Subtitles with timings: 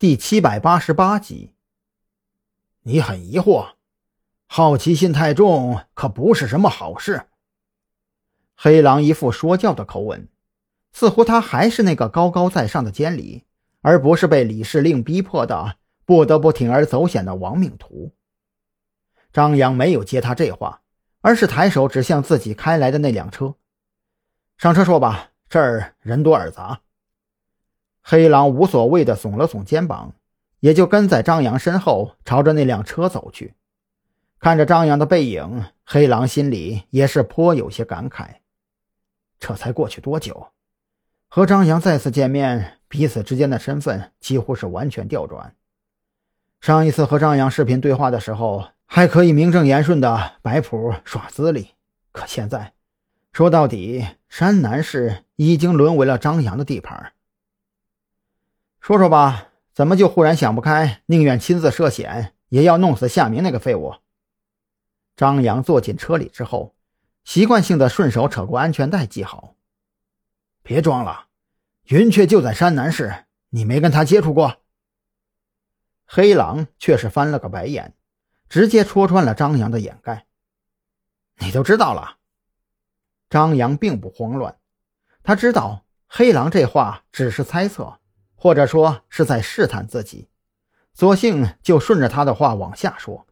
[0.00, 1.54] 第七百八十八集。
[2.82, 3.70] 你很疑惑，
[4.46, 7.26] 好奇心太重可不是什么好事。
[8.54, 10.28] 黑狼一副说教的口吻，
[10.92, 13.42] 似乎他还是那个高高在上的监理，
[13.80, 18.14] 而不是被李世令逼迫的不得不铤而走险的亡命徒。
[19.32, 20.82] 张扬没有接他这话，
[21.22, 23.56] 而是抬手指向自己开来的那辆车
[24.58, 26.82] ：“上车说吧，这儿人多耳杂。”
[28.10, 30.14] 黑狼无所谓的耸了耸肩膀，
[30.60, 33.52] 也就跟在张扬身后，朝着那辆车走去。
[34.40, 38.36] 看着张扬的背影，黑狼心里也是颇有些感慨。
[39.38, 40.46] 这才过去多久，
[41.28, 45.54] 和张扬再次见面，彼此之间的身份几乎是完全调转。
[46.62, 51.72] 上一次和张扬视频对话的时候，还可以名正言顺的摆谱耍资历，
[52.12, 52.72] 可现在，
[53.34, 57.12] 说到底，山南市已经沦为了张扬的地盘。
[58.88, 63.96] 说说吧，怎么就忽然想不开，宁愿亲自涉险，也要弄死夏明那个废物？
[65.14, 66.74] 张扬坐进车里之后，
[67.22, 69.56] 习惯性的顺手扯过安全带系好。
[70.62, 71.26] 别装了，
[71.88, 74.62] 云雀就在山南市，你没跟他接触过？
[76.06, 77.92] 黑狼却是翻了个白眼，
[78.48, 80.24] 直接戳穿了张扬的掩盖。
[81.40, 82.16] 你都知道了？
[83.28, 84.56] 张扬并不慌乱，
[85.22, 87.98] 他知道黑狼这话只是猜测。
[88.40, 90.28] 或者说是在试探自己，
[90.94, 93.26] 索性就顺着他的话往下说。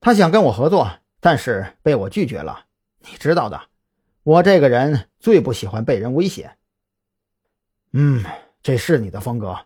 [0.00, 2.66] 他想跟我合作，但是被我拒绝了。
[2.98, 3.68] 你知道的，
[4.22, 6.56] 我这个人最不喜欢被人威胁。
[7.92, 8.22] 嗯，
[8.62, 9.60] 这是你的风格。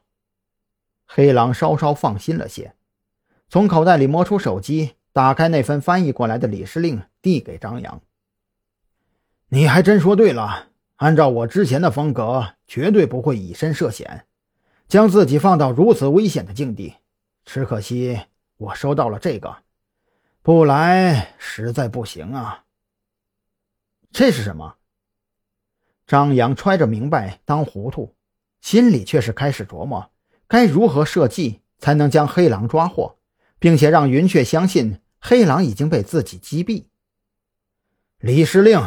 [1.05, 2.77] 黑狼稍稍放心了些，
[3.49, 8.01] 从口袋里摸出手机，打开那份翻译过来的李司令，递给张扬。
[9.49, 10.69] 你还真说对了。
[10.99, 14.27] 按照我之前的风格，绝对不会以身涉险，
[14.89, 16.95] 将自己放到如此危险的境地。
[17.45, 18.21] 只可惜
[18.57, 19.59] 我收到了这个，
[20.43, 22.65] 不来实在不行啊。
[24.11, 24.75] 这是什么？
[26.05, 28.17] 张扬揣着明白当糊涂，
[28.61, 30.11] 心里却是开始琢磨
[30.49, 33.19] 该如何设计才能将黑狼抓获，
[33.61, 36.87] 并且让云雀相信黑狼已经被自己击毙。
[38.19, 38.85] 李司令。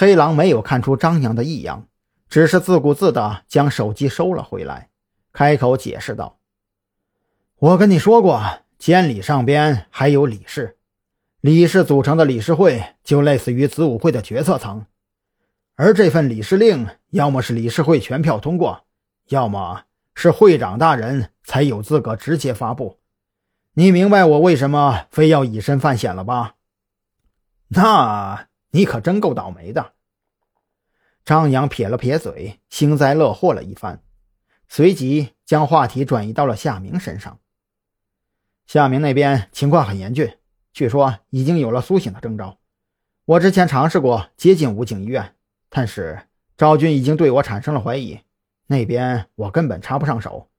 [0.00, 1.88] 黑狼没有看出张扬的异样，
[2.28, 4.90] 只是自顾自地将手机收了回来，
[5.32, 6.38] 开口解释道
[7.58, 8.40] ：“我跟你说过，
[8.78, 10.76] 监理上边还有理事，
[11.40, 14.86] 理事组成的理事会就类似于子午会的决策层，
[15.74, 18.84] 而这份理事令要么是理事会全票通过，
[19.30, 19.82] 要么
[20.14, 23.00] 是会长大人才有资格直接发布。
[23.72, 26.54] 你明白我为什么非要以身犯险了吧？
[27.66, 29.94] 那……”你可真够倒霉的！
[31.24, 34.02] 张扬撇了撇嘴，幸灾乐祸了一番，
[34.68, 37.38] 随即将话题转移到了夏明身上。
[38.66, 40.38] 夏明那边情况很严峻，
[40.72, 42.58] 据说已经有了苏醒的征兆。
[43.24, 45.34] 我之前尝试过接近武警医院，
[45.68, 48.20] 但是赵军已经对我产生了怀疑，
[48.66, 50.50] 那边我根本插不上手。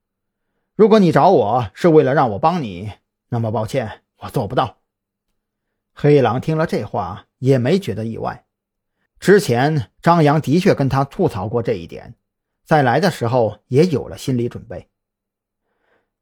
[0.74, 2.92] 如果你找我是为了让我帮你，
[3.28, 4.78] 那么抱歉，我做不到。
[5.92, 7.26] 黑狼听了这话。
[7.40, 8.44] 也没觉得意外，
[9.18, 12.14] 之前张扬的确跟他吐槽过这一点，
[12.64, 14.88] 在来的时候也有了心理准备。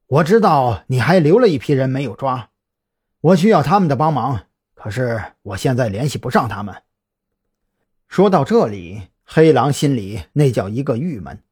[0.07, 2.51] 我知道你还留了一批人没有抓，
[3.21, 6.83] 我需要他们的帮忙，可是我现在联系不上他们。
[8.09, 11.43] 说到这里，黑狼心里那叫一个郁闷。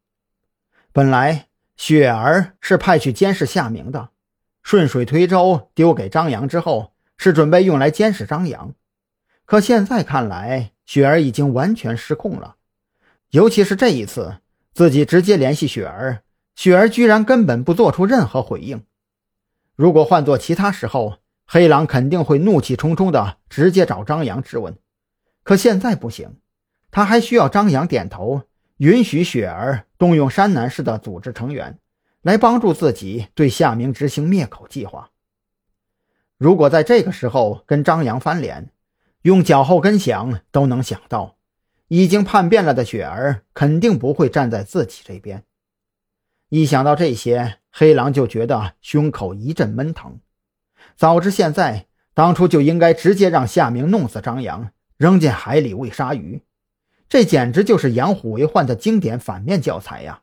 [0.92, 4.10] 本来雪儿是派去监视夏明的，
[4.62, 8.74] 顺水推舟丢给张扬之后，是准备用来监视张扬。
[9.46, 12.56] 可现在看来，雪儿已经完全失控了。
[13.30, 14.38] 尤其是这一次，
[14.74, 16.22] 自己直接联系雪儿，
[16.56, 18.82] 雪儿居然根本不做出任何回应。
[19.76, 24.76] 如果换做其他时候，黑狼肯定会怒气冲冲的直接找张扬质问。
[25.44, 26.38] 可现在不行，
[26.90, 28.42] 他还需要张扬点头，
[28.78, 31.78] 允许雪儿动用山南市的组织成员，
[32.22, 35.10] 来帮助自己对夏明执行灭口计划。
[36.36, 38.70] 如果在这个时候跟张扬翻脸，
[39.26, 41.34] 用脚后跟想都能想到，
[41.88, 45.42] 已经叛变了的雪儿肯定不会站在自己这边。
[46.48, 50.20] 一想到这些，黑狼就觉得胸口一阵闷疼。
[50.94, 56.42] 早知现在，当初就应该直接让夏明弄死张扬，扔进海里喂鲨鱼。
[57.08, 60.22] 这简直就是养虎为患的经典反面教材呀！